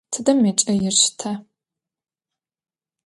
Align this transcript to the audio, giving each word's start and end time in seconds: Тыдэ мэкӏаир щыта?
Тыдэ 0.11 0.31
мэкӏаир 0.41 0.95
щыта? 1.01 1.31